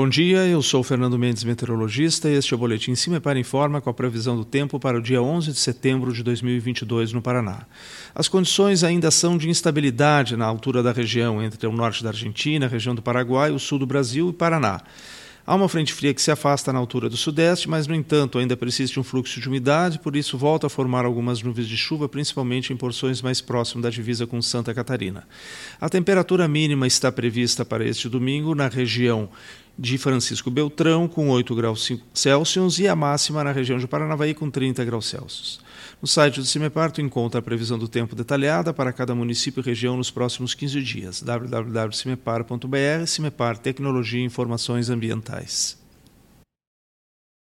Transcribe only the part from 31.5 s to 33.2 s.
graus Celsius, e a